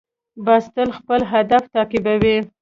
[0.45, 2.37] باز تل خپل هدف تعقیبوي